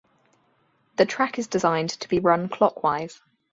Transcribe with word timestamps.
The 0.95 1.05
track 1.05 1.37
is 1.37 1.45
designed 1.45 1.91
to 1.91 2.09
be 2.09 2.17
run 2.17 2.49
clockwise. 2.49 3.21